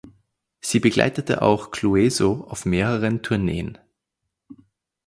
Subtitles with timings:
[0.61, 3.77] Sie begleitete auch Clueso auf mehreren Tourneen.